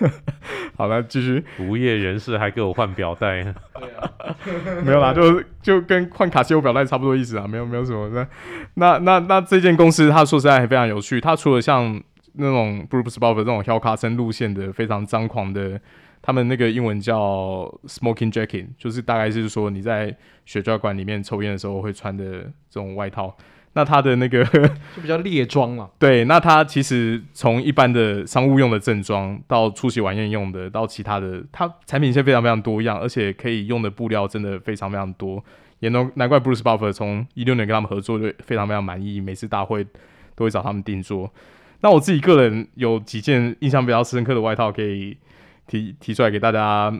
[0.77, 1.43] 好了，继续。
[1.59, 3.43] 无业人士还给我换表带？
[3.43, 4.35] 对啊，
[4.85, 8.11] 没有啦，就就跟换卡西欧表带差不多意思啊，没有没有什么。
[8.11, 8.27] 那
[8.75, 11.19] 那那那这间公司，他说实在还非常有趣。
[11.19, 11.99] 他除了像
[12.35, 15.81] 那种 Bruce Buffer 这种 Hellcat 路线的非常张狂的。
[16.27, 22.25] 他们那个英文叫 smoking jacket，就是大概是说你在雪茄馆里面抽烟的时候会穿的
[22.71, 23.37] 这种外套。
[23.75, 24.43] 那它的那个
[24.97, 25.91] 就比较猎装嘛。
[26.01, 35.45] 对，那它其实从一般的商务用的正装到出席晚宴用的，到其他的，它产品线非常非常多样，而且可以用的布料真的非常非常多。
[35.81, 39.85] 也难难怪 Bruce Buffer 从一六年跟他们合作就非常非常满意，每次大会
[40.35, 41.31] 都会找他们定做。
[41.83, 45.19] 那我自己个人有几件印象比较深刻的外套可以。
[45.66, 46.92] 提提出来给大家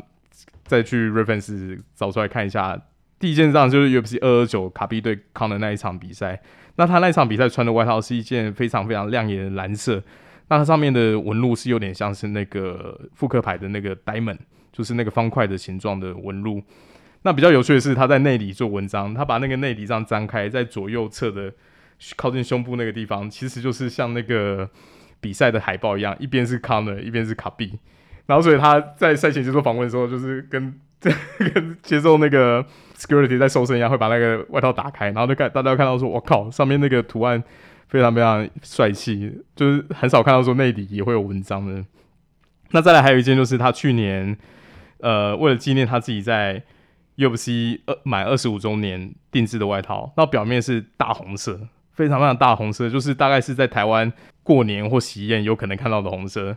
[0.64, 2.81] 再去 reference 找出来看一下。
[3.18, 6.40] 第一件上就是 UFC 二二九卡比对康的那一场比赛。
[6.77, 10.03] 那他那场比赛穿的外套是一件非常非常亮眼的蓝色。
[10.48, 14.37] 那它上面的纹路是有点像是那个复刻牌的那个 diamond，
[14.70, 16.62] 就是那个方块的形状的纹路。
[17.22, 21.50] 那比较有趣的是，他在内里做文章，他把那个内里这样张开，在左右侧的
[22.14, 24.68] 靠近胸部那个地方，其实就是像那个
[25.18, 27.79] 比赛的海报一样，一边是康的，一边是卡比。
[28.27, 30.75] 然后，所以他在赛前接受访问的时候，就是跟
[31.53, 32.65] 跟接受那个
[32.97, 37.43] security 在搜身一样，会把那个外套打开，然后就看大家看到说：“我靠，上面那个图案
[37.89, 41.85] 非常非常帅气。”就是很少看到说内里也会有文章的。
[42.71, 44.35] 那再来还有一件，就是他去年
[45.01, 46.63] 呃为了纪念他自己在
[47.19, 54.11] UFC 二满二十五周年定制的外套，那表面是大红色，非常非常大红色，就是大概是在台湾
[54.43, 56.57] 过年或喜宴有可能看到的红色。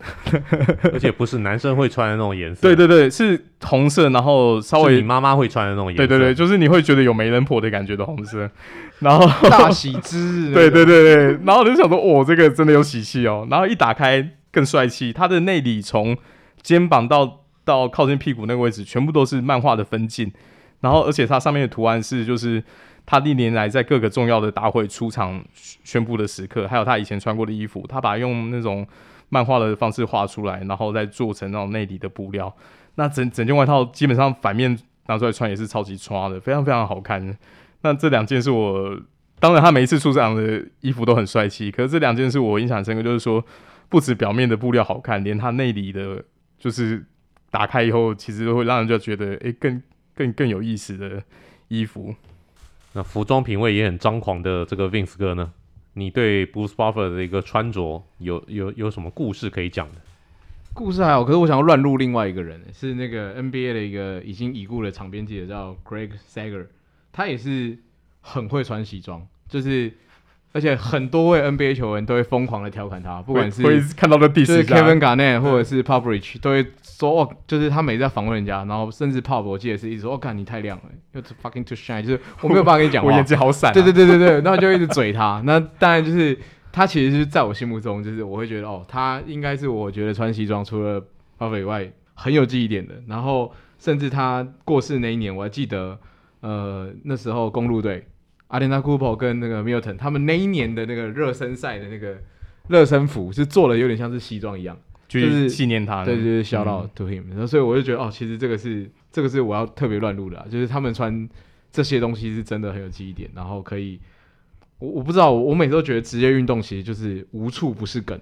[0.92, 8.50] 而且不是男生会穿的那种颜色，对对对，是红色，然后稍微你妈妈会穿的那种颜色，对对对，就是你会觉得有媒人婆的感觉的红色，
[9.00, 16.16] 然后大喜之日，对对对对，然后就想说，哦，这个真的有喜气哦，然后一打开更帅气，它的内里从
[16.62, 20.32] 肩膀到到靠近屁股那个位置，全部都是漫画的分镜，
[20.80, 22.62] 然后而且它上面的图案是就是
[23.04, 25.44] 他历年来在各个重要的大会出场
[25.84, 28.86] 宣布的时刻，还有他以前穿过的衣服，他把用那种。
[29.30, 32.54] 漫画的方式画出来，然后再做成那种内里的布料。
[32.96, 37.36] 那整整件外套基本上反面拿出来穿也是超级穿的，非常非常好看。
[37.80, 38.94] 那这两件是我，
[39.38, 43.42] 当然他每一次出场的衣服都很帅气，可是这两件是我印象深刻，就是说
[43.88, 46.22] 不止表面的布料好看，连它内里的，
[46.58, 47.04] 就是
[47.50, 49.82] 打开以后，其实都会让人就觉得，诶、欸，更
[50.14, 51.22] 更更有意思的
[51.68, 52.14] 衣服。
[52.92, 55.52] 那服装品味也很张狂的这个 Vince 哥呢？
[56.00, 60.00] 你对 Bruce Buffer 的一个穿着有有有什么故事可以讲的？
[60.72, 66.66] 故事还好，可是我想要乱入另外一个人，是那个 NBA 的一个已经已故的场编记者叫 Greg Sager，
[67.12, 67.78] 他也是
[68.20, 69.92] 很会穿西装，就是。
[70.52, 85.40] 而且很多位 NBA 球员都会疯狂的调侃他，不管是会看到的第四，就是 Kevin Garnett 或者是 Popovich 都会说哦，就是他每次在访问人家，然后甚至 Pop 我记得是一直说，哦，干你太亮了，又 fucking too shine，就是我没有办法跟你讲话，我眼睛好闪、啊，对对对对对，然后 就一直嘴他。
[85.44, 86.36] 那当然就是
[86.72, 91.00] 他其实是在我心目中，就是我会觉得哦，他应该是我觉得穿西装除了
[91.38, 92.94] Pop 以外很有记忆点的。
[93.06, 95.96] 然后甚至他过世那一年，我还记得，
[96.40, 98.04] 呃，那时候公路队。
[98.50, 102.18] 阿德纳库珀跟那个 Milton，他们那一年的那个热身赛的那个
[102.68, 104.76] 热身服是做的有点像是西装一样，
[105.08, 107.28] 就是纪念他，对，就是 shout out to him。
[107.30, 111.28] 然后所以我就觉得哦，其实这个是这个是我要特别乱入的，就是他们穿
[111.72, 113.98] 这些东西是真的很有记忆点，然后可以，
[114.78, 118.20] 我我不知道，我每次都觉得职业运动其实就是无处不是梗，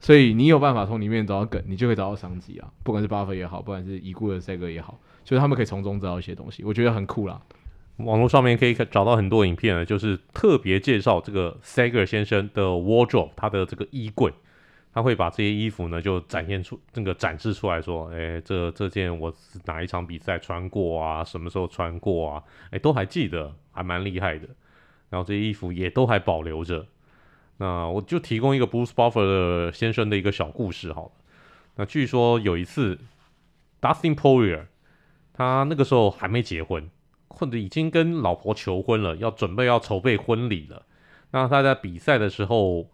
[0.00, 7.40] 所以你有办法从里面找到梗，你就可以找到商机啊，不管是巴菲也好，不管是已故的赛格也好，就是他们可以从中找到一些东西，我觉得很酷啦。
[7.98, 14.32] 网络上面可以找到很多影片呢，就是特别介绍这个 Sager 先生的 wardrobe，他的这个衣柜，
[14.92, 19.32] 他会把这些衣服呢就展现出那个展示出来说，哎，这这件我
[19.66, 24.48] 哪一场比赛穿过啊，什么时候穿过啊，哎，都还记得，还蛮厉害的。
[25.10, 26.86] 然后这些衣服也都还保留着。
[27.58, 31.10] 那我就提供一个 Bruce Buffer 先生的一个小故事好了。
[31.76, 32.98] 那据说有一次
[33.80, 34.64] ，Dustin Poirier
[35.34, 36.90] 他那个时候还没结婚。
[37.34, 40.86] 或者已经跟老婆求婚了，要准备要筹备婚礼了。
[41.30, 42.88] 那他在比赛的时候，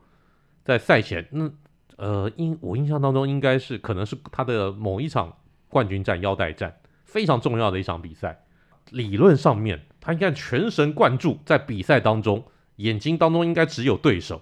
[0.65, 1.51] 在赛前，那
[1.97, 5.37] 呃，印我印象当中应该是可能是他的某一场
[5.69, 8.45] 冠军战腰带战，非常重要的一场比赛。
[8.91, 12.45] 理论上面，他应该全神贯注在比赛当中，
[12.77, 14.41] 眼睛当中应该只有对手，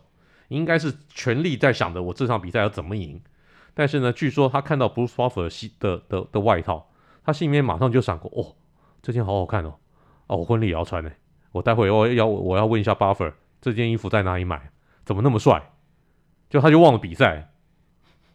[0.48, 3.20] 应该是全力在想着我这场比赛要怎么赢。
[3.74, 6.88] 但是呢，据说他看到 Bruce Buffer 的的的外套。
[7.24, 8.54] 他心里面马上就闪过，哦，
[9.02, 9.74] 这件好好看哦，
[10.26, 11.10] 哦，我婚礼也要穿呢。
[11.52, 14.70] 我待会我要我要问一下 Buffer，这件衣服在哪里买？
[15.04, 15.70] 怎么那么帅？
[16.50, 17.52] 就他就忘了比赛。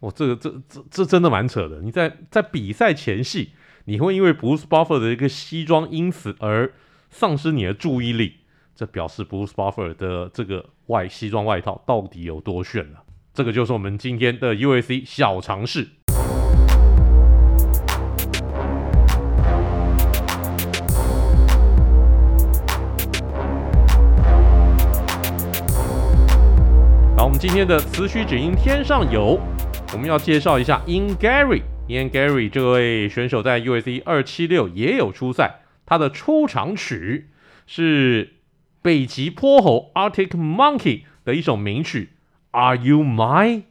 [0.00, 1.80] 我、这个这这这真的蛮扯的。
[1.80, 3.52] 你在在比赛前夕，
[3.84, 6.72] 你会因为 Bruce Buffer 的一个西装因此而
[7.08, 8.38] 丧失你的注意力，
[8.74, 13.04] 这表示 Bruce Buffer 的这个外西装外套到底有多炫了。
[13.32, 15.88] 这个就是我们今天的 USC 小尝试。
[27.32, 29.40] 们今天的词曲只应天上有，
[29.94, 31.62] 我们要介绍一下 In Gary。
[31.88, 37.30] In Gary 这位选手在 USC 二七六也有出赛，他的出场曲
[37.66, 38.34] 是
[38.82, 42.10] 北极泼猴 Arctic Monkey 的一首名曲。
[42.50, 43.62] Are you mine?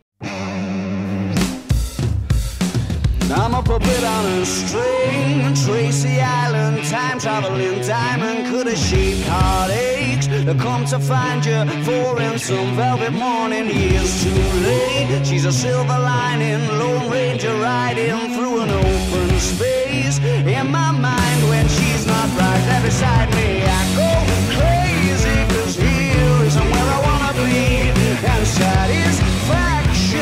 [3.34, 10.28] I'm a puppet on a string, Tracy Island, time traveling diamond, could have shaped heartaches.
[10.62, 14.34] Come to find you for in some velvet morning, years too
[14.68, 15.26] late.
[15.26, 20.20] She's a silver lining, Lone Ranger riding through an open space.
[20.20, 24.12] In my mind, when she's not right there beside me, I go
[24.58, 27.92] crazy, cause here is somewhere I wanna be.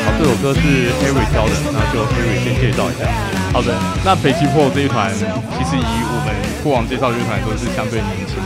[0.04, 0.60] 好，这首歌是
[1.02, 3.04] Harry 挑的，那就 Harry 先介绍一下。
[3.52, 8.42] 好的，那北极泼猴这一团，其实以我们过往介绍乐团都是相对年轻的。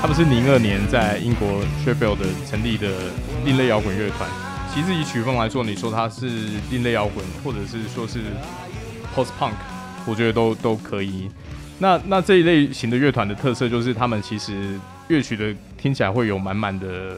[0.00, 2.18] 他们是零二年在英国 Sheffield
[2.48, 2.88] 成立的
[3.44, 4.28] 另类摇滚乐团。
[4.72, 6.28] 其实以曲风来说，你说它是
[6.70, 8.20] 另类摇滚，或者是说是
[9.14, 9.54] Post Punk，
[10.04, 11.28] 我觉得都都可以。
[11.78, 17.16] 那那这一类型的乐团的特色就是，他们其实乐曲的听起来会有满满的。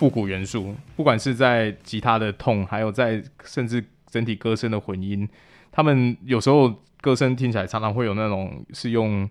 [0.00, 5.28] 复古元素，不管是在吉他的痛，还有在甚至整体歌声的混音，
[5.70, 9.28] 他们有时候歌声听起来常常会有那种是用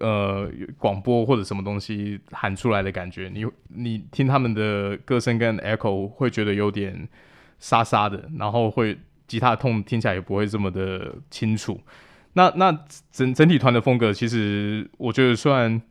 [0.00, 3.30] 呃广播或者什么东西喊出来的感觉。
[3.34, 7.06] 你你听他们的歌声跟 echo 会觉得有点
[7.58, 11.78] 沙沙的，然后会吉他痛听起来也不会这么的清楚。
[12.32, 12.72] 那那
[13.12, 15.82] 整整体团的风格，其实我觉得算。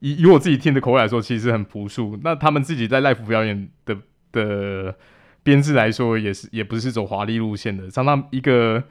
[0.00, 2.18] 以以我自己听的口味来说，其实很朴素。
[2.22, 3.96] 那他们自己在 live 表演的
[4.32, 4.94] 的
[5.42, 7.90] 编制来说，也是也不是走华丽路线的。
[7.90, 8.82] 常常一个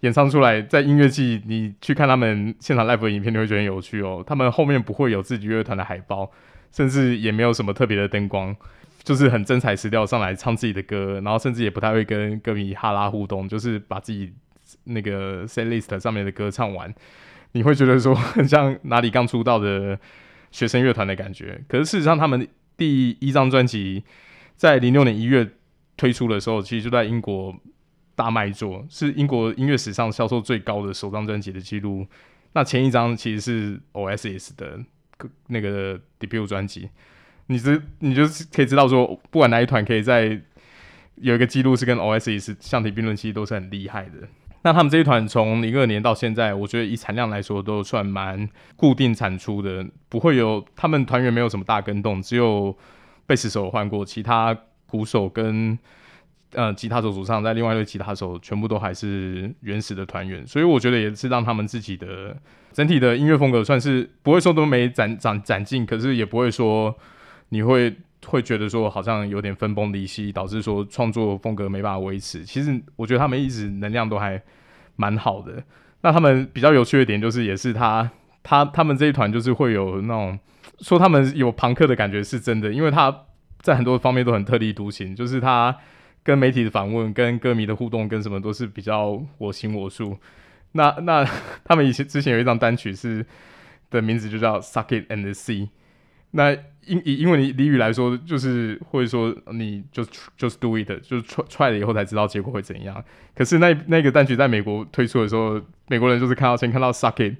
[0.00, 4.22] 演唱出来，在音乐季你去看他们现场 live 的影片，你会觉得很有趣哦。
[4.26, 6.30] 他们后面不会有自己乐团的海报，
[6.70, 8.54] 甚至也没有什么特别的灯光，
[9.02, 14.32] 就是很真材实料上来唱自己的歌，然后甚至也不太会跟歌迷哈拉互动，就是把自己
[14.84, 16.94] 那个 set list 上面的歌唱完，
[17.52, 19.98] 你会觉得说很像哪里刚出道的。
[20.50, 24.02] 学生乐团的感觉，可是事实上，他们第一张专辑
[24.56, 25.48] 在零六年一月
[25.96, 27.54] 推出的时候，其实就在英国
[28.14, 32.06] 大卖座，是英国音乐史上销售最高的首张专辑的记录。
[32.52, 34.80] 那前一张其实是 O S S 的
[35.46, 36.90] 那个 debut 专辑，
[37.46, 40.40] 你知你就是可以知道说，不管哪一团可以在
[41.16, 44.28] 有一个记录是跟 O S S 相提并论，其实都是很厉害的。
[44.62, 52.76] 那他们这一团从零二年到现在，我觉得以产量来说都算蛮固定产出的，不会有他们团员没有什么大更动，只有
[53.26, 54.54] 贝斯手换过，其他
[54.86, 55.78] 鼓手跟
[56.52, 62.36] 呃吉他手主唱在另外一位吉他手全部都还是原始的团员，所以我觉得也是让他们自己的
[62.72, 66.94] 整体的音乐风格算是不会说都没展展展进，可是也不会说
[67.48, 67.96] 你会。
[68.26, 72.44] 会觉得说好像有点分崩离析，导致说创作风格没办法维持。
[72.44, 74.40] 其实我觉得他们一直能量都还
[74.96, 75.62] 蛮好的。
[76.02, 78.10] 那他们比较有趣的点就是，也是他
[78.42, 80.38] 他他们这一团就是会有那种
[80.80, 83.24] 说他们有朋克的感觉是真的，因为他
[83.60, 85.76] 在很多方面都很特立独行，就是他
[86.22, 90.18] 跟媒体的访问、跟歌迷的互动、跟什么都是比较我行我素。
[90.72, 91.26] 那那
[91.64, 93.24] 他们以前之前有一张单曲是
[93.90, 95.66] 的名字就叫《Suck It and See》。
[96.32, 96.52] 那
[96.86, 100.02] 英以英文俚语来说，就是会说你就
[100.38, 103.04] just do it，就是 try 了以后才知道结果会怎样。
[103.34, 107.36] 可是那那个单曲在美国推出的时候，美国人就是看到先看到 suck it，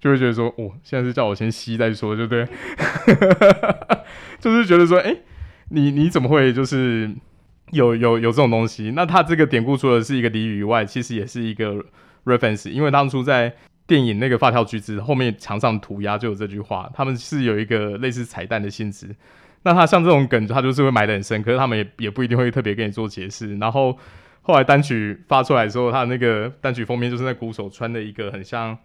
[0.00, 2.46] 就会觉得说，哦，现在是叫我先吸再说，对不对？
[4.38, 5.16] 就是觉得说，哎、
[5.70, 7.10] 你你怎么会就是
[7.70, 8.92] 有有有这种东西？
[8.94, 11.84] 那他这个典故除了是一个俚语以外，其实也是一个
[12.24, 13.54] reference，因为当初在。
[13.92, 19.14] 电影那个发条橘子后面墙上涂鸦就有这句话，他们是有一个类似彩蛋的性质。
[19.64, 23.54] 那他像这种梗，他就是会埋得很深，可是他们也也不一定会特别跟你做解释。
[23.58, 23.98] 然后
[24.40, 28.78] 后来单曲发出来之后，他那个单曲封面就是那鼓手穿的一个很像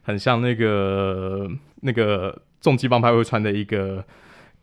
[0.00, 1.46] 很像那个
[1.82, 4.02] 那个重机帮派会穿的一个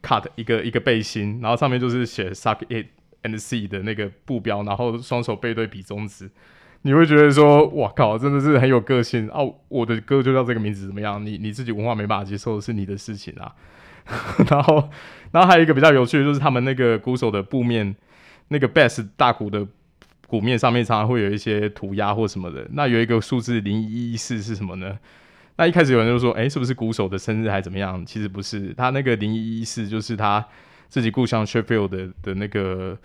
[0.01, 2.87] cut 一个一个背心，然后上面就是写 suck it
[3.21, 6.31] and see 的那个布标，然后双手背对比中指。
[6.84, 9.63] 你会觉得说，哇靠，真的是很有个性哦、啊！
[9.69, 11.25] 我的歌就叫这个名字，怎么样？
[11.25, 13.53] 你你自己文化没办法接受是你的事情啊。
[14.51, 14.89] 然后，
[15.31, 17.95] 然后还有一个比较有趣的，就是他们那个鼓手的布面，
[18.49, 19.65] 那个 bass 大鼓的
[20.27, 22.67] 鼓面上面常常会有一些涂鸦或什么的。
[22.73, 24.99] 那有一个数字零一一四是什么呢？
[25.55, 28.05] 那一开始有人就说，哎，是不是鼓手的生日还怎么样？
[28.05, 30.45] 其实不是，他那个零一一四就是他
[30.89, 32.97] 自己故乡 Sheffield 的的那个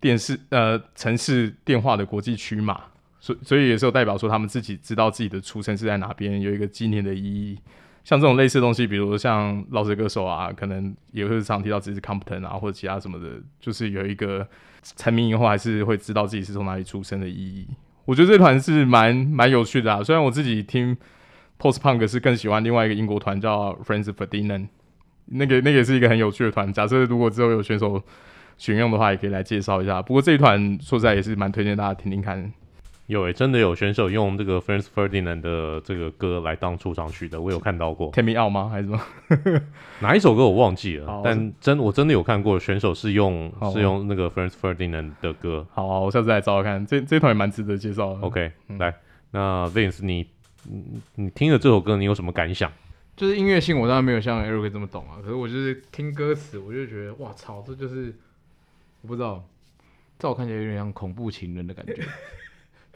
[0.00, 2.80] 电视呃城市电话的国际区码。
[3.20, 7.58] 所所以也是有代表说他们自己知道自己的出生是在哪边，有一个纪念的意义。
[8.04, 13.26] 像这种类似的东西，比如像饶舌歌手啊，可能也会常提到自己是 Compton 啊，或者其他什么的，
[13.60, 14.48] 就是有一个
[14.96, 17.68] 成名以后还是会知道自己是从哪里出生的意义。
[18.06, 20.02] 我觉得这团是蛮蛮有趣的啊。
[20.02, 20.96] 虽然我自己听
[21.58, 24.68] Post Punk 是更喜欢另外一个英国团叫 Franz Ferdinand，
[25.26, 26.72] 那个那个也是一个很有趣的团。
[26.72, 28.02] 假设如果之后有选手
[28.56, 30.00] 选用的话，也可以来介绍一下。
[30.00, 32.50] 不过这一团说实在也是蛮推荐大家听听看。
[33.08, 38.10] 有诶、欸，真的有选手用这个 Franz Ferdinand 的这个歌来当出场曲的，我有看到过。
[38.10, 38.68] Take Me Out 吗？
[38.68, 39.60] 还是什么？
[40.00, 45.66] 哪一首歌我忘记了，但真我真的有看过选手是用是用那个 Franz Ferdinand 的歌。
[45.72, 46.84] 好，好，我下次来找找看。
[46.86, 48.20] 这这团也蛮值得介绍的。
[48.20, 48.94] OK，、嗯、来，
[49.30, 50.28] 那 Vince，你
[51.14, 52.70] 你听了这首歌，你有什么感想？
[53.16, 55.16] 就是音乐性，我当然没有像 Eric 这么懂啊。
[55.22, 58.14] 可是我就是听歌词，我就觉得哇操，这就是
[59.00, 59.42] 我不知道，
[60.18, 61.96] 在我看起来有点像恐怖情人的感觉。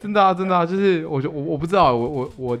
[0.03, 2.57] 真的啊，真的啊，就是我就我我不知道，我我我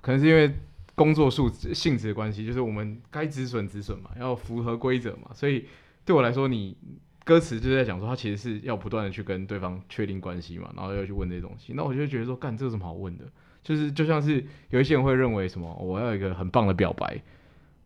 [0.00, 0.48] 可能是因为
[0.94, 5.64] 工作数性质的关系，就是我们该止损止损嘛，要符合规则嘛，所以
[6.04, 6.76] 对我来说，你
[7.24, 13.24] 歌词就是在讲说，他其实是要不断的去跟对方确定关系嘛，然后要去问这些东西，那我就觉得说，干这有什么好问的？
[13.64, 17.20] 就是就像是有一些人会认为什么，我要一个很棒的表白，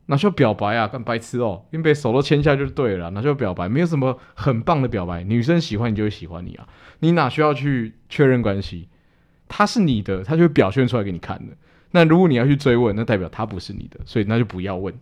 [0.04, 0.86] 那需要表白啊？
[0.86, 3.70] 干白痴哦，因为手都牵下就对了，那需要表白？
[3.70, 8.88] 没有什么很棒的表白，女生喜欢你就会喜欢你啊，你哪需要去确认关系？
[9.48, 11.52] 他是你的，他就会表现出来给你看的。
[11.90, 14.94] 那如果你要去追问，那代表他不是你的，所以那就不要问。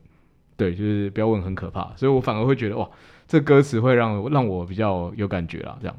[0.56, 1.92] 对，就是不要问，很可怕。
[1.96, 2.88] 所以我反而会觉得，哇，
[3.26, 5.76] 这歌词会让让我比较有感觉啦。
[5.80, 5.96] 这样，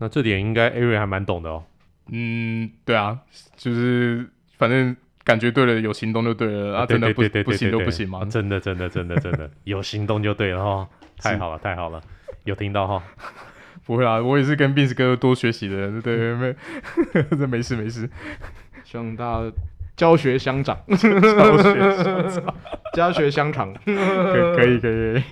[0.00, 1.62] 那这点应该 Ari 还蛮懂的哦。
[2.10, 3.18] 嗯，对啊，
[3.56, 4.28] 就是
[4.58, 6.78] 反正感觉对了，有行动就对了。
[6.78, 8.24] 啊，真的不不行就不行吗？
[8.24, 10.88] 真的，真的，真的，真的有行动就对了 哈。
[11.18, 12.02] 太好了，太好了，
[12.44, 13.02] 有听到哈。
[13.86, 16.56] 不会啊，我也是跟 Vince 哥多学习的人，对对
[17.12, 18.08] 对， 这没事没事，
[18.84, 19.52] 希望大家
[19.96, 20.98] 教学相长，教
[21.62, 22.54] 学相长，
[22.94, 25.22] 教学相长，可以可以，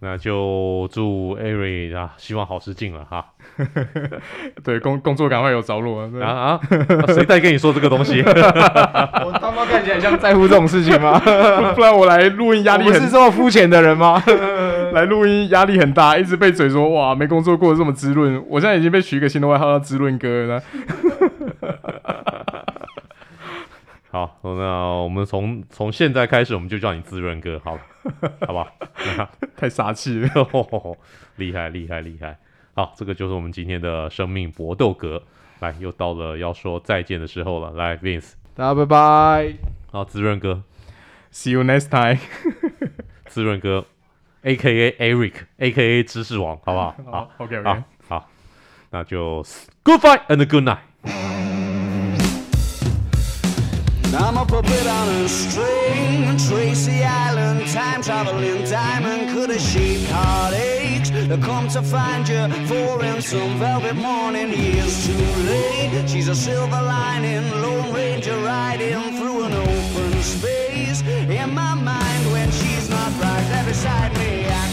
[0.00, 3.24] 那就祝 Ari 啊，希望好事近了哈。
[4.62, 6.60] 对，工工作赶快有着落啊啊！
[7.08, 8.20] 谁在跟你说这个东西？
[8.26, 11.18] 我他妈看起来像在乎这种事情吗？
[11.74, 14.22] 不然我来录音压力很，是这么肤浅的人吗？
[14.94, 18.42] 来录音压力很大，一直被嘴说哇，没工作过得这么滋润。
[18.48, 20.62] 我现在已经被取一个新的外号叫滋润哥了。
[24.10, 24.50] 好，那
[25.02, 27.80] 我们从从现在开始，我们就叫你滋润哥，好了，
[28.46, 28.70] 好不好？
[29.56, 30.28] 太傻气了，
[31.36, 32.38] 厉害厉害厉害！
[32.74, 35.20] 好，这个就是我们今天的生命搏斗格。
[35.58, 37.72] 来，又到了要说再见的时候了。
[37.72, 39.54] 来，Vince，大家拜拜。
[39.90, 40.62] 好，滋润哥
[41.32, 42.20] ，See you next time。
[43.26, 43.84] 滋润哥
[44.44, 46.94] A K A Eric, Aka 知识王，好不好？
[47.10, 48.28] 好，OK OK，好,好，
[48.90, 49.42] 那就
[49.82, 50.78] Goodbye and Good Night。
[54.16, 59.32] I'm a puppet on a string, Tracy Island, time traveling diamond.
[59.34, 61.10] Could have shaped heartaches.
[61.32, 64.50] I come to find you for in some velvet morning.
[64.50, 65.16] Years too
[65.48, 66.08] late.
[66.08, 72.03] She's a silver lining, Lone Ranger riding through an open space in my mind
[73.64, 74.63] beside me.